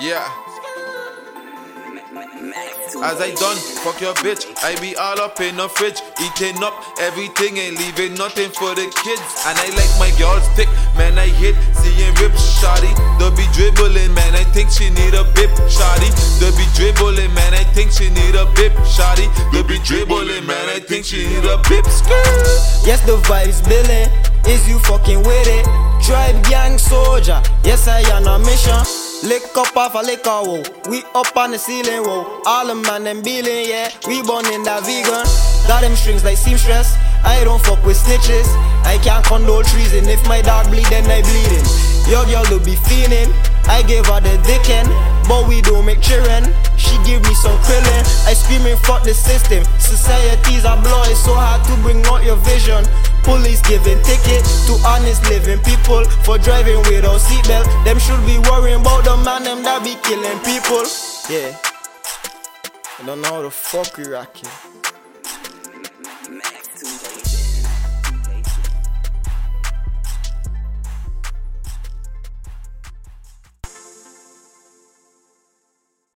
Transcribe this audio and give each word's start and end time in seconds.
Yeah. 0.00 0.24
As 3.04 3.20
I 3.20 3.28
done, 3.36 3.60
fuck 3.84 4.00
your 4.00 4.14
bitch. 4.24 4.48
I 4.64 4.72
be 4.80 4.96
all 4.96 5.20
up 5.20 5.38
in 5.40 5.56
the 5.56 5.68
fridge, 5.68 6.00
eating 6.16 6.62
up 6.64 6.72
everything, 6.98 7.58
ain't 7.58 7.76
leaving 7.76 8.14
nothing 8.14 8.48
for 8.48 8.72
the 8.74 8.88
kids. 9.04 9.20
And 9.44 9.52
I 9.52 9.68
like 9.76 9.92
my 10.00 10.16
girls 10.16 10.48
thick, 10.56 10.68
man. 10.96 11.18
I 11.18 11.28
hit 11.28 11.52
seeing 11.76 12.14
rip 12.24 12.32
shoddy. 12.40 12.88
They 13.20 13.28
be 13.36 13.44
dribbling, 13.52 14.14
man. 14.14 14.32
I 14.32 14.44
think 14.56 14.70
she 14.70 14.88
need 14.88 15.12
a 15.12 15.28
bip 15.36 15.52
shoddy. 15.68 16.08
They 16.40 16.56
be 16.56 16.64
dribbling, 16.72 17.34
man. 17.34 17.52
I 17.52 17.68
think 17.76 17.92
she 17.92 18.08
need 18.08 18.34
a 18.34 18.48
bip 18.56 18.72
shoddy. 18.88 19.28
They 19.52 19.60
be 19.62 19.76
dribbling, 19.84 20.46
man. 20.46 20.68
I 20.72 20.80
think 20.80 21.04
she 21.04 21.28
need 21.28 21.44
a 21.44 21.60
bip 21.68 21.84
skirt. 21.84 22.88
Yes, 22.88 23.04
the 23.04 23.20
vibes 23.28 23.60
billing. 23.68 24.08
Is 24.48 24.66
you 24.66 24.78
fucking 24.80 25.20
with 25.20 25.48
it? 25.52 25.93
Tribe 26.04 26.44
gang 26.44 26.76
soldier. 26.76 27.40
Yes, 27.64 27.88
I 27.88 28.00
am 28.12 28.28
on 28.28 28.42
a 28.42 28.44
mission. 28.44 28.76
Lick 29.24 29.56
up 29.56 29.74
off 29.74 29.94
a 29.94 30.04
liquor, 30.04 30.44
whoa. 30.44 30.60
We 30.90 31.00
up 31.14 31.34
on 31.34 31.52
the 31.52 31.58
ceiling, 31.58 32.04
whoa. 32.04 32.42
All 32.44 32.66
the 32.66 32.74
man 32.74 33.04
them 33.04 33.22
bealing, 33.22 33.64
yeah. 33.64 33.88
We 34.06 34.20
born 34.20 34.44
in 34.52 34.64
that 34.68 34.84
vegan. 34.84 35.24
Got 35.64 35.80
them 35.80 35.96
strings 35.96 36.22
like 36.22 36.36
seamstress. 36.36 36.92
I 37.24 37.40
don't 37.42 37.56
fuck 37.64 37.80
with 37.88 37.96
snitches. 37.96 38.44
I 38.84 39.00
can't 39.00 39.24
condole 39.24 39.62
treason. 39.64 40.04
If 40.04 40.20
my 40.28 40.42
dog 40.42 40.68
bleed, 40.68 40.84
then 40.92 41.08
I 41.08 41.24
bleeding. 41.24 41.64
Your 42.04 42.28
girl 42.28 42.44
do 42.52 42.60
be 42.60 42.76
feeling. 42.84 43.32
I 43.64 43.80
gave 43.80 44.04
her 44.12 44.20
the 44.20 44.36
dickin', 44.44 44.84
but 45.24 45.48
we 45.48 45.64
don't 45.64 45.88
make 45.88 46.04
children. 46.04 46.52
She 46.76 47.00
give 47.08 47.24
me 47.24 47.32
some 47.40 47.56
krillin. 47.64 48.04
I 48.28 48.36
screaming 48.36 48.76
fuck 48.84 49.08
the 49.08 49.14
system. 49.16 49.64
Societies 49.80 50.68
are 50.68 50.76
blood, 50.84 51.08
it's 51.08 51.24
so 51.24 51.32
hard 51.32 51.64
to 51.64 51.72
bring 51.80 52.04
out 52.12 52.20
your 52.28 52.36
vision. 52.44 52.84
Police 53.24 53.62
giving 53.62 54.00
ticket 54.02 54.44
to 54.66 54.72
honest 54.84 55.24
living 55.30 55.58
people 55.60 56.04
for 56.24 56.38
driving 56.38 56.78
without 56.88 57.20
seatbelt. 57.20 57.66
Them 57.84 57.98
should 57.98 58.24
be 58.26 58.38
worrying 58.50 58.80
about 58.80 59.04
the 59.04 59.16
man 59.24 59.44
them 59.44 59.62
that 59.62 59.82
be 59.82 59.96
killing 60.04 60.38
people. 60.44 60.84
Yeah. 61.32 61.56
I 63.00 63.06
don't 63.06 63.20
know 63.22 63.28
how 63.28 63.42
the 63.42 63.50
fuck 63.50 63.96
we 63.96 64.04
rocking. 64.04 64.73